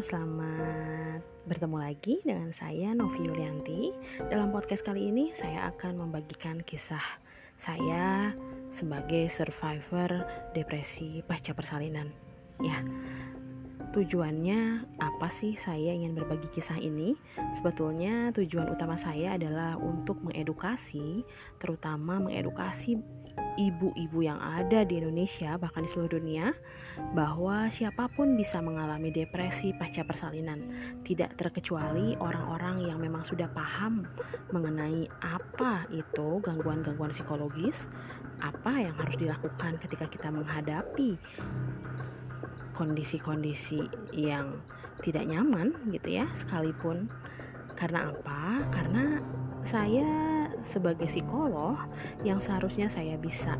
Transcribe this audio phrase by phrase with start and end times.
[0.00, 3.92] selamat bertemu lagi dengan saya Novi Yulianti.
[4.32, 7.04] Dalam podcast kali ini saya akan membagikan kisah
[7.60, 8.32] saya
[8.72, 10.24] sebagai survivor
[10.56, 12.08] depresi pasca persalinan.
[12.64, 12.80] Ya,
[13.92, 17.12] tujuannya apa sih saya ingin berbagi kisah ini?
[17.60, 21.28] Sebetulnya tujuan utama saya adalah untuk mengedukasi,
[21.60, 22.96] terutama mengedukasi
[23.58, 26.54] ibu-ibu yang ada di Indonesia bahkan di seluruh dunia
[27.12, 30.60] bahwa siapa pun bisa mengalami depresi pasca persalinan
[31.02, 34.06] tidak terkecuali orang-orang yang memang sudah paham
[34.54, 37.88] mengenai apa itu gangguan-gangguan psikologis
[38.40, 41.20] apa yang harus dilakukan ketika kita menghadapi
[42.72, 43.84] kondisi-kondisi
[44.16, 44.64] yang
[45.04, 47.12] tidak nyaman gitu ya sekalipun
[47.80, 48.60] karena apa?
[48.68, 49.04] Karena
[49.64, 50.29] saya
[50.62, 51.76] sebagai psikolog
[52.24, 53.56] yang seharusnya saya bisa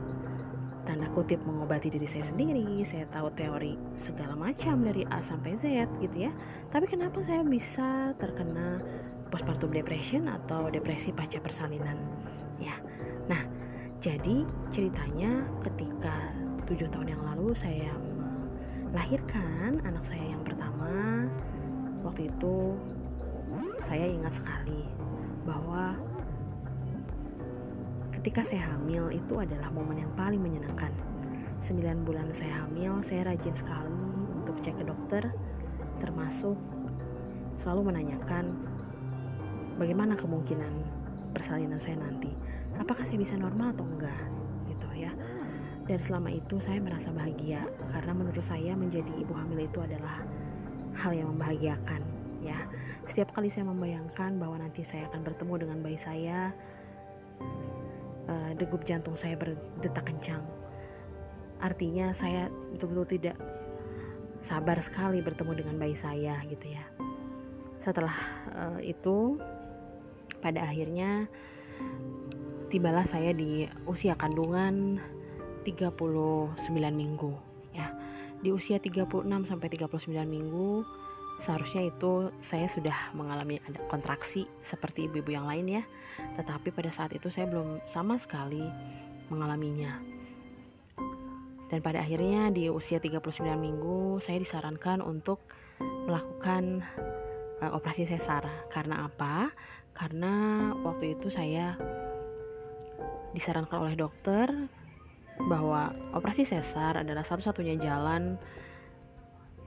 [0.85, 2.83] tanda kutip mengobati diri saya sendiri.
[2.83, 6.33] Saya tahu teori segala macam dari A sampai Z gitu ya.
[6.73, 8.83] Tapi kenapa saya bisa terkena
[9.31, 11.97] postpartum depression atau depresi pasca persalinan?
[12.59, 12.77] Ya
[13.31, 13.47] nah
[14.03, 14.43] jadi
[14.75, 16.35] ceritanya ketika
[16.67, 17.95] tujuh tahun yang lalu saya
[18.91, 21.31] melahirkan anak saya yang pertama
[22.03, 22.75] waktu itu
[23.87, 24.83] saya ingat sekali
[25.47, 25.95] bahwa
[28.21, 30.93] ketika saya hamil itu adalah momen yang paling menyenangkan.
[31.65, 33.97] 9 bulan saya hamil saya rajin sekali
[34.45, 35.33] untuk cek ke dokter
[36.05, 36.53] termasuk
[37.57, 38.53] selalu menanyakan
[39.81, 40.69] bagaimana kemungkinan
[41.33, 42.29] persalinan saya nanti?
[42.77, 44.29] Apakah saya bisa normal atau enggak?
[44.69, 45.17] Gitu ya.
[45.89, 50.21] Dan selama itu saya merasa bahagia karena menurut saya menjadi ibu hamil itu adalah
[50.93, 52.05] hal yang membahagiakan
[52.45, 52.69] ya.
[53.09, 56.53] Setiap kali saya membayangkan bahwa nanti saya akan bertemu dengan bayi saya
[58.31, 60.43] uh, degup jantung saya berdetak kencang.
[61.61, 63.37] Artinya saya betul-betul tidak
[64.41, 66.85] sabar sekali bertemu dengan bayi saya gitu ya.
[67.83, 68.17] Setelah
[68.55, 69.37] uh, itu
[70.41, 71.29] pada akhirnya
[72.73, 75.03] tibalah saya di usia kandungan
[75.67, 76.57] 39
[76.95, 77.33] minggu
[77.77, 77.93] ya.
[78.41, 79.05] Di usia 36
[79.45, 80.81] sampai 39 minggu
[81.41, 85.83] seharusnya itu saya sudah mengalami ada kontraksi seperti ibu-ibu yang lain ya.
[86.37, 88.63] Tetapi pada saat itu saya belum sama sekali
[89.33, 89.97] mengalaminya.
[91.71, 95.41] Dan pada akhirnya di usia 39 minggu saya disarankan untuk
[95.81, 96.85] melakukan
[97.63, 98.45] uh, operasi sesar.
[98.69, 99.55] Karena apa?
[99.95, 100.33] Karena
[100.83, 101.79] waktu itu saya
[103.31, 104.51] disarankan oleh dokter
[105.41, 108.37] bahwa operasi sesar adalah satu-satunya jalan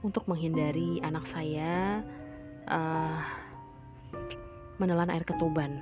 [0.04, 2.04] untuk menghindari anak saya
[2.68, 3.24] uh,
[4.76, 5.80] menelan air ketuban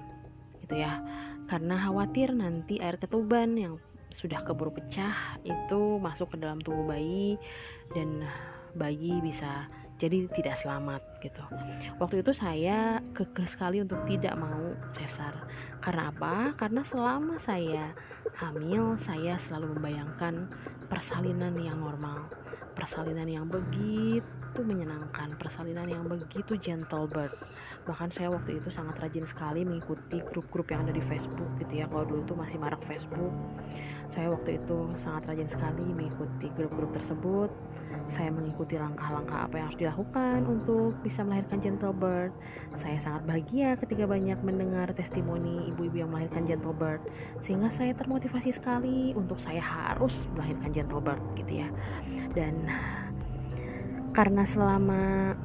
[0.63, 1.03] gitu ya.
[1.51, 3.75] Karena khawatir nanti air ketuban yang
[4.15, 7.35] sudah keburu pecah itu masuk ke dalam tubuh bayi
[7.93, 8.25] dan
[8.79, 9.69] bayi bisa
[10.01, 11.43] jadi tidak selamat gitu.
[12.03, 15.47] Waktu itu saya kekeh sekali untuk tidak mau sesar.
[15.79, 16.53] Karena apa?
[16.59, 17.95] Karena selama saya
[18.43, 20.51] hamil, saya selalu membayangkan
[20.91, 22.27] persalinan yang normal
[22.73, 27.33] persalinan yang begitu menyenangkan, persalinan yang begitu gentle bird.
[27.89, 31.87] Bahkan saya waktu itu sangat rajin sekali mengikuti grup-grup yang ada di Facebook gitu ya.
[31.89, 33.33] Kalau dulu itu masih marak Facebook.
[34.13, 37.51] Saya waktu itu sangat rajin sekali mengikuti grup-grup tersebut.
[38.09, 42.33] Saya mengikuti langkah-langkah apa yang harus dilakukan untuk bisa melahirkan gentle bird.
[42.73, 47.05] Saya sangat bahagia ketika banyak mendengar testimoni ibu-ibu yang melahirkan gentle bird
[47.45, 51.69] sehingga saya termotivasi sekali untuk saya harus melahirkan gentle bird gitu ya.
[52.33, 52.65] Dan
[54.17, 55.37] karena selama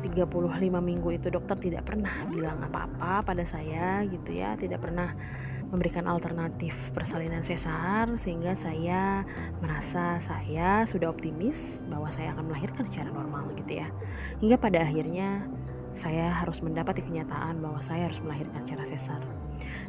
[0.00, 4.56] 35 minggu itu dokter tidak pernah bilang apa-apa pada saya gitu ya.
[4.56, 5.12] Tidak pernah
[5.68, 9.24] memberikan alternatif persalinan sesar sehingga saya
[9.60, 13.88] merasa saya sudah optimis bahwa saya akan melahirkan secara normal gitu ya.
[14.40, 15.44] Hingga pada akhirnya
[15.92, 19.20] saya harus mendapati kenyataan bahwa saya harus melahirkan secara sesar.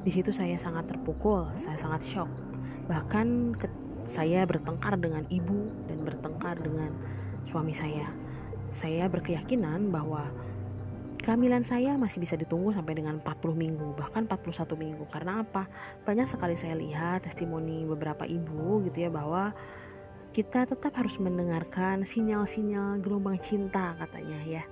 [0.03, 2.29] Di situ saya sangat terpukul saya sangat shock.
[2.91, 3.55] Bahkan
[4.09, 6.91] saya bertengkar dengan ibu dan bertengkar dengan
[7.45, 8.09] suami saya.
[8.73, 10.27] Saya berkeyakinan bahwa
[11.19, 15.03] kehamilan saya masih bisa ditunggu sampai dengan 40 minggu, bahkan 41 minggu.
[15.11, 15.67] Karena apa?
[16.07, 19.51] Banyak sekali saya lihat testimoni beberapa ibu gitu ya bahwa
[20.31, 24.63] kita tetap harus mendengarkan sinyal-sinyal gelombang cinta katanya ya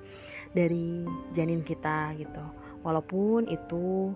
[0.56, 1.04] dari
[1.36, 2.44] janin kita gitu.
[2.82, 4.16] Walaupun itu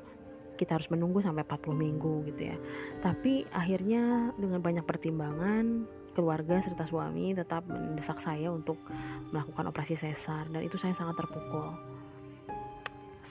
[0.62, 2.58] kita harus menunggu sampai 40 minggu gitu ya
[3.02, 8.78] tapi akhirnya dengan banyak pertimbangan keluarga serta suami tetap mendesak saya untuk
[9.34, 11.74] melakukan operasi sesar dan itu saya sangat terpukul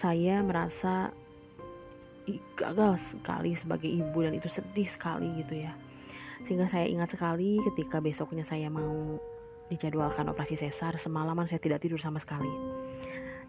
[0.00, 1.12] saya merasa
[2.56, 5.76] gagal sekali sebagai ibu dan itu sedih sekali gitu ya.
[6.48, 9.20] Sehingga saya ingat sekali ketika besoknya saya mau
[9.68, 12.48] dijadwalkan operasi sesar semalaman saya tidak tidur sama sekali.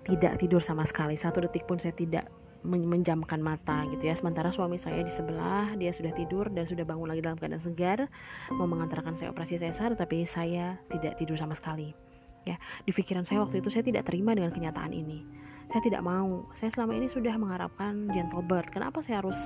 [0.03, 1.15] Tidak tidur sama sekali.
[1.15, 2.27] Satu detik pun saya tidak
[2.67, 4.13] menjamkan mata gitu ya.
[4.13, 8.11] Sementara suami saya di sebelah dia sudah tidur dan sudah bangun lagi dalam keadaan segar
[8.51, 11.95] mau mengantarkan saya operasi sesar tapi saya tidak tidur sama sekali
[12.43, 12.59] ya.
[12.83, 15.41] Di pikiran saya waktu itu saya tidak terima dengan kenyataan ini
[15.71, 16.51] saya tidak mau.
[16.59, 18.67] Saya selama ini sudah mengharapkan gentle birth.
[18.75, 19.39] Kenapa saya harus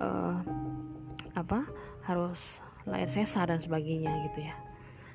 [0.00, 0.40] uh,
[1.36, 1.68] apa
[2.08, 2.40] harus
[2.88, 4.56] lahir sesar dan sebagainya gitu ya?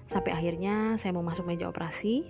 [0.06, 2.30] Sampai akhirnya saya mau masuk meja operasi.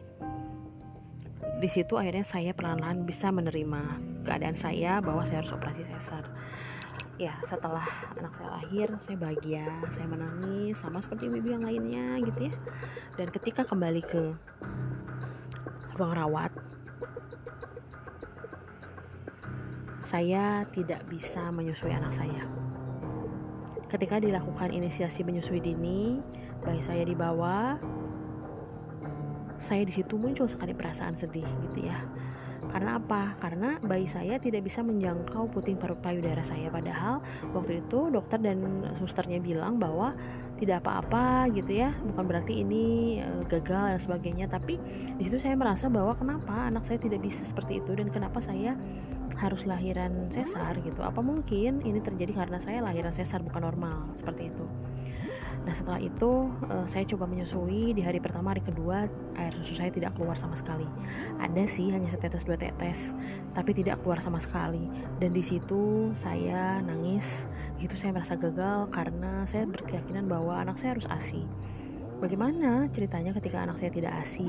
[1.60, 6.24] Di situ akhirnya saya perlahan-lahan bisa menerima keadaan saya bahwa saya harus operasi sesar
[7.14, 7.86] ya setelah
[8.18, 12.54] anak saya lahir saya bahagia saya menangis sama seperti ibu yang lainnya gitu ya.
[13.20, 14.34] Dan ketika kembali ke
[15.94, 16.52] ruang rawat
[20.03, 22.44] saya tidak bisa menyusui anak saya.
[23.88, 26.19] Ketika dilakukan inisiasi menyusui dini
[26.63, 27.77] bayi saya dibawa
[29.63, 32.03] saya di situ muncul sekali perasaan sedih gitu ya.
[32.67, 33.38] Karena apa?
[33.39, 36.67] Karena bayi saya tidak bisa menjangkau puting payudara saya.
[36.67, 37.23] Padahal
[37.55, 40.15] waktu itu dokter dan susternya bilang bahwa
[40.59, 41.94] tidak apa-apa gitu ya.
[42.03, 44.45] Bukan berarti ini e, gagal dan sebagainya.
[44.50, 44.77] Tapi
[45.17, 48.77] di situ saya merasa bahwa kenapa anak saya tidak bisa seperti itu dan kenapa saya
[49.38, 51.01] harus lahiran sesar gitu.
[51.01, 54.65] Apa mungkin ini terjadi karena saya lahiran sesar bukan normal seperti itu
[55.63, 59.07] Nah setelah itu uh, saya coba menyusui di hari pertama hari kedua
[59.39, 60.88] air susu saya tidak keluar sama sekali.
[61.39, 63.15] Ada sih hanya setetes dua tetes,
[63.56, 64.92] tapi tidak keluar sama sekali.
[65.24, 67.48] Dan di situ saya nangis.
[67.80, 71.44] Itu saya merasa gagal karena saya berkeyakinan bahwa anak saya harus asi.
[72.24, 74.48] Bagaimana ceritanya ketika anak saya tidak asi?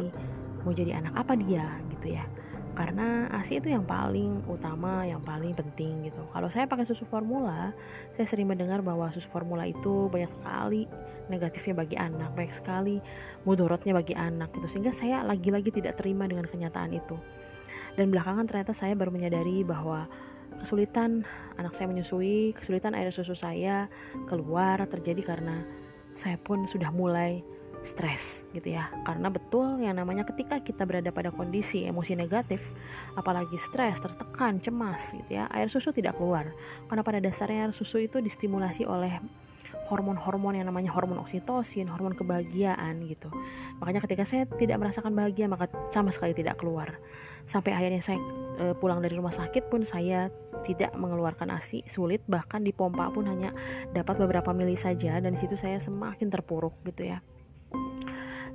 [0.63, 2.27] Mau jadi anak apa dia gitu ya?
[2.75, 6.23] Karena ASI itu yang paling utama, yang paling penting gitu.
[6.35, 7.71] Kalau saya pakai susu formula,
[8.19, 10.83] saya sering mendengar bahwa susu formula itu banyak sekali
[11.31, 12.99] negatifnya bagi anak, banyak sekali
[13.47, 14.67] mudorotnya bagi anak gitu.
[14.67, 17.15] Sehingga saya lagi-lagi tidak terima dengan kenyataan itu.
[17.95, 20.11] Dan belakangan ternyata saya baru menyadari bahwa
[20.59, 21.23] kesulitan
[21.55, 23.87] anak saya menyusui, kesulitan air susu saya
[24.27, 25.63] keluar terjadi karena
[26.19, 27.43] saya pun sudah mulai
[27.85, 32.65] stres gitu ya karena betul yang namanya ketika kita berada pada kondisi emosi negatif
[33.15, 36.49] apalagi stres tertekan cemas gitu ya air susu tidak keluar
[36.89, 39.21] karena pada dasarnya air susu itu distimulasi oleh
[39.85, 43.29] hormon-hormon yang namanya hormon oksitosin, hormon kebahagiaan gitu.
[43.85, 46.97] Makanya ketika saya tidak merasakan bahagia maka sama sekali tidak keluar.
[47.45, 48.17] Sampai akhirnya saya
[48.57, 50.33] e, pulang dari rumah sakit pun saya
[50.65, 53.53] tidak mengeluarkan ASI, sulit bahkan di pompa pun hanya
[53.93, 57.21] dapat beberapa mili saja dan di situ saya semakin terpuruk gitu ya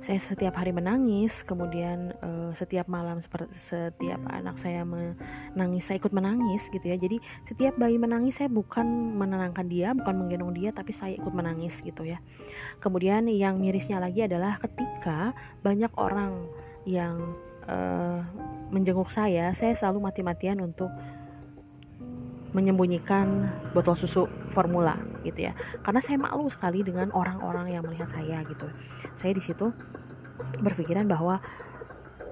[0.00, 6.16] saya setiap hari menangis kemudian uh, setiap malam seperti setiap anak saya menangis saya ikut
[6.16, 6.96] menangis gitu ya.
[6.96, 8.88] Jadi setiap bayi menangis saya bukan
[9.20, 12.16] menenangkan dia bukan menggendong dia tapi saya ikut menangis gitu ya.
[12.80, 16.48] Kemudian yang mirisnya lagi adalah ketika banyak orang
[16.88, 17.36] yang
[17.68, 18.24] uh,
[18.72, 20.88] menjenguk saya saya selalu mati-matian untuk
[22.50, 25.52] menyembunyikan botol susu formula gitu ya.
[25.82, 28.66] Karena saya malu sekali dengan orang-orang yang melihat saya gitu.
[29.14, 29.70] Saya di situ
[30.58, 31.38] berpikiran bahwa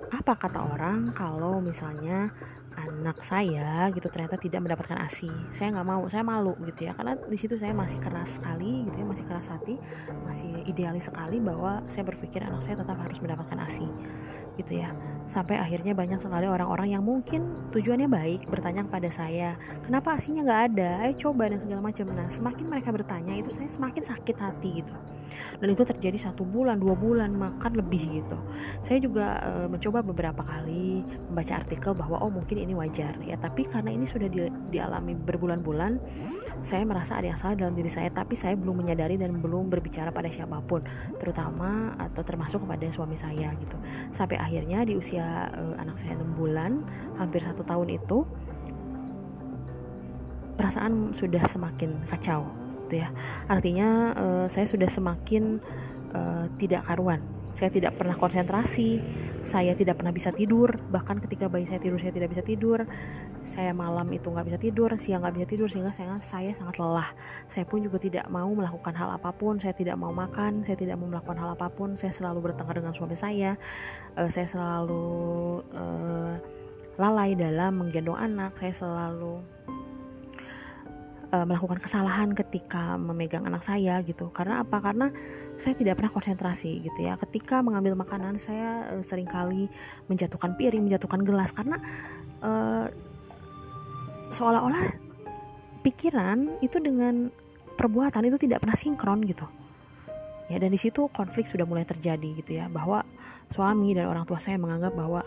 [0.09, 2.33] apa kata orang kalau misalnya
[2.79, 6.93] anak saya gitu ternyata tidak mendapatkan asi saya nggak mau saya malu gitu ya.
[6.95, 9.75] Karena di situ saya masih keras sekali gitu ya masih keras hati
[10.23, 13.87] masih idealis sekali bahwa saya berpikir anak saya tetap harus mendapatkan asi
[14.59, 14.95] gitu ya.
[15.29, 20.63] Sampai akhirnya banyak sekali orang-orang yang mungkin tujuannya baik bertanya kepada saya kenapa asinya nggak
[20.73, 20.91] ada?
[21.05, 22.07] Ayo coba dan segala macam.
[22.15, 24.95] Nah semakin mereka bertanya itu saya semakin sakit hati gitu.
[25.61, 28.39] Dan itu terjadi satu bulan dua bulan makan lebih gitu.
[28.81, 33.41] Saya juga e, mencoba beberapa kali membaca artikel bahwa oh mungkin ini wajar ya.
[33.41, 35.97] Tapi karena ini sudah di, dialami berbulan-bulan
[36.61, 38.13] saya merasa ada yang salah dalam diri saya.
[38.13, 40.85] Tapi saya belum menyadari dan belum berbicara pada siapa pun
[41.17, 43.81] terutama atau termasuk kepada suami saya gitu.
[44.13, 46.85] Sampai akhirnya di usia uh, anak saya 6 bulan
[47.17, 48.29] hampir satu tahun itu
[50.61, 52.45] perasaan sudah semakin kacau
[52.85, 53.09] gitu ya.
[53.49, 55.63] Artinya uh, saya sudah semakin
[56.13, 59.03] uh, tidak karuan saya tidak pernah konsentrasi,
[59.43, 62.87] saya tidak pernah bisa tidur, bahkan ketika bayi saya tidur saya tidak bisa tidur,
[63.43, 67.11] saya malam itu nggak bisa tidur, siang nggak bisa tidur sehingga saya, saya sangat lelah.
[67.51, 71.03] Saya pun juga tidak mau melakukan hal apa pun, saya tidak mau makan, saya tidak
[71.03, 73.59] mau melakukan hal apa pun, saya selalu bertengkar dengan suami saya,
[74.15, 75.03] uh, saya selalu
[75.75, 76.39] uh,
[76.95, 79.43] lalai dalam menggendong anak, saya selalu
[81.33, 84.33] uh, melakukan kesalahan ketika memegang anak saya gitu.
[84.33, 84.81] Karena apa?
[84.81, 85.13] Karena
[85.59, 87.19] saya tidak pernah konsentrasi gitu ya.
[87.21, 89.69] Ketika mengambil makanan saya uh, sering kali
[90.09, 91.51] menjatuhkan piring menjatuhkan gelas.
[91.53, 91.77] Karena
[92.41, 92.87] uh,
[94.33, 94.97] seolah-olah
[95.85, 97.33] pikiran itu dengan
[97.79, 99.47] perbuatan itu tidak pernah sinkron gitu.
[100.49, 102.73] Ya dan di situ konflik sudah mulai terjadi gitu ya.
[102.73, 103.05] Bahwa
[103.53, 105.21] suami dan orang tua saya menganggap bahwa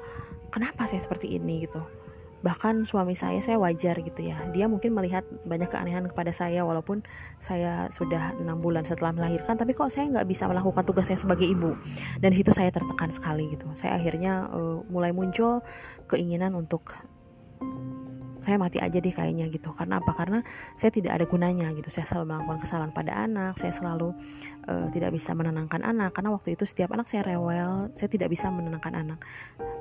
[0.49, 1.65] kenapa saya seperti ini?
[1.69, 2.00] gitu
[2.41, 4.37] bahkan suami saya saya wajar gitu ya.
[4.53, 7.05] Dia mungkin melihat banyak keanehan kepada saya walaupun
[7.37, 11.45] saya sudah enam bulan setelah melahirkan tapi kok saya nggak bisa melakukan tugas saya sebagai
[11.45, 11.77] ibu?
[12.17, 13.69] Dan situ saya tertekan sekali gitu.
[13.77, 15.61] Saya akhirnya uh, mulai muncul
[16.09, 16.97] keinginan untuk
[18.41, 19.69] saya mati aja deh kayaknya gitu.
[19.71, 20.11] Karena apa?
[20.17, 20.41] Karena
[20.73, 21.93] saya tidak ada gunanya gitu.
[21.93, 24.17] Saya selalu melakukan kesalahan pada anak saya selalu
[24.65, 26.11] uh, tidak bisa menenangkan anak.
[26.17, 29.19] Karena waktu itu setiap anak saya rewel saya tidak bisa menenangkan anak.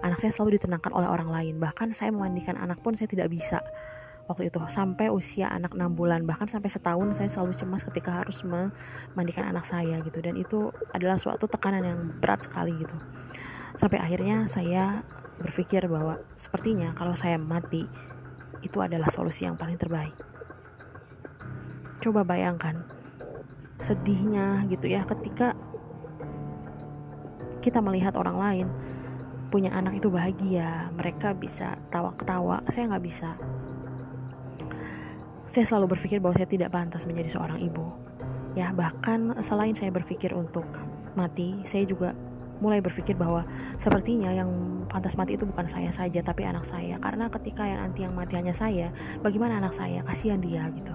[0.05, 1.55] Anak saya selalu ditenangkan oleh orang lain.
[1.57, 3.65] Bahkan saya memandikan anak pun saya tidak bisa
[4.29, 4.61] waktu itu.
[4.69, 9.65] Sampai usia anak 6 bulan bahkan sampai setahun saya selalu cemas ketika harus memandikan anak
[9.65, 10.21] saya gitu.
[10.21, 12.95] Dan itu adalah suatu tekanan yang berat sekali gitu.
[13.75, 15.01] Sampai akhirnya saya
[15.41, 17.89] berpikir bahwa sepertinya kalau saya mati
[18.61, 20.15] itu adalah solusi yang paling terbaik.
[22.01, 22.85] Coba bayangkan
[23.81, 25.57] sedihnya gitu ya ketika
[27.61, 28.67] kita melihat orang lain
[29.51, 33.35] punya anak itu bahagia, mereka bisa tawa ketawa, saya nggak bisa.
[35.51, 37.83] Saya selalu berpikir bahwa saya tidak pantas menjadi seorang ibu.
[38.55, 40.63] Ya, bahkan selain saya berpikir untuk
[41.19, 42.15] mati, saya juga
[42.61, 43.49] mulai berpikir bahwa
[43.81, 44.49] sepertinya yang
[44.87, 47.01] pantas mati itu bukan saya saja tapi anak saya.
[47.01, 48.93] Karena ketika yang nanti yang mati hanya saya
[49.25, 50.05] bagaimana anak saya?
[50.05, 50.95] Kasihan dia gitu.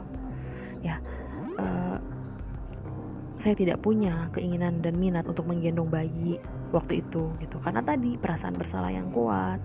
[0.86, 1.02] Ya
[1.58, 1.98] uh,
[3.36, 6.38] saya tidak punya keinginan dan minat untuk menggendong bayi
[6.70, 7.58] waktu itu gitu.
[7.60, 9.60] Karena tadi perasaan bersalah yang kuat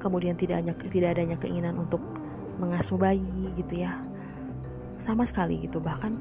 [0.00, 2.00] kemudian tidak hanya tidak adanya keinginan untuk
[2.56, 4.00] mengasuh bayi gitu ya.
[4.96, 5.78] Sama sekali gitu.
[5.78, 6.12] Bahkan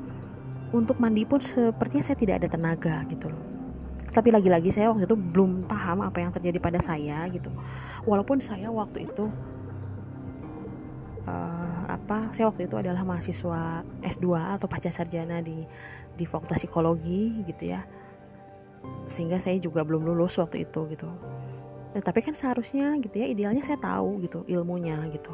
[0.76, 3.53] untuk mandi pun sepertinya saya tidak ada tenaga gitu loh
[4.14, 7.50] tapi lagi-lagi saya waktu itu belum paham apa yang terjadi pada saya gitu.
[8.06, 9.26] Walaupun saya waktu itu
[11.26, 14.28] uh, apa saya waktu itu adalah mahasiswa S2
[14.62, 15.66] atau pasca sarjana di
[16.14, 17.82] di Fakultas Psikologi gitu ya.
[19.10, 21.10] Sehingga saya juga belum lulus waktu itu gitu.
[21.94, 25.34] Nah, tapi kan seharusnya gitu ya idealnya saya tahu gitu ilmunya gitu.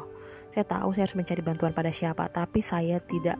[0.50, 3.36] Saya tahu saya harus mencari bantuan pada siapa tapi saya tidak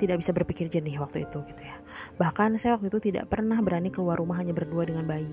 [0.00, 1.76] tidak bisa berpikir jernih waktu itu gitu ya.
[2.18, 5.30] Bahkan saya waktu itu tidak pernah berani keluar rumah hanya berdua dengan bayi.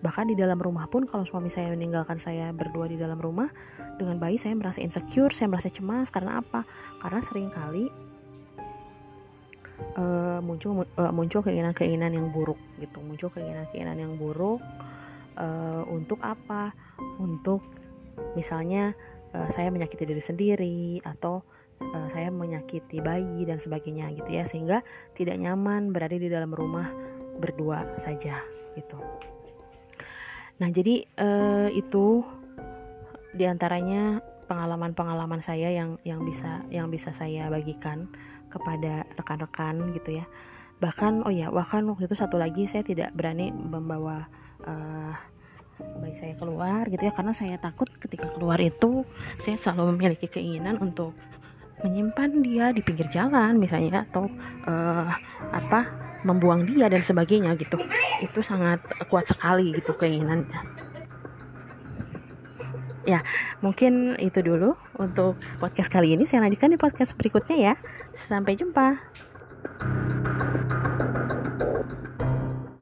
[0.00, 3.52] Bahkan di dalam rumah pun kalau suami saya meninggalkan saya berdua di dalam rumah
[4.00, 6.64] dengan bayi saya merasa insecure, saya merasa cemas karena apa?
[7.04, 7.84] Karena sering kali
[10.00, 14.64] uh, muncul uh, muncul keinginan-keinginan yang buruk gitu, muncul keinginan-keinginan yang buruk
[15.36, 16.72] uh, untuk apa?
[17.20, 17.60] Untuk
[18.32, 18.96] misalnya
[19.36, 21.44] uh, saya menyakiti diri sendiri atau
[21.80, 24.78] uh, saya menyakiti bayi dan sebagainya gitu ya sehingga
[25.16, 26.88] tidak nyaman berada di dalam rumah
[27.40, 28.44] berdua saja
[28.76, 29.00] gitu.
[30.60, 32.22] Nah jadi uh, itu
[33.32, 34.20] di antaranya
[34.50, 38.10] pengalaman-pengalaman saya yang yang bisa yang bisa saya bagikan
[38.50, 40.26] kepada rekan-rekan gitu ya.
[40.82, 44.26] Bahkan oh ya bahkan waktu itu satu lagi saya tidak berani membawa
[44.66, 45.14] uh,
[46.00, 49.04] bayi saya keluar gitu ya karena saya takut ketika keluar itu
[49.40, 51.16] saya selalu memiliki keinginan untuk
[51.84, 54.28] menyimpan dia di pinggir jalan misalnya atau
[54.68, 55.10] uh,
[55.52, 55.88] apa
[56.24, 57.80] membuang dia dan sebagainya gitu.
[58.20, 60.60] Itu sangat kuat sekali gitu keinginannya.
[63.08, 63.24] Ya
[63.64, 66.28] mungkin itu dulu untuk podcast kali ini.
[66.28, 67.74] Saya lanjutkan di podcast berikutnya ya.
[68.12, 69.00] Sampai jumpa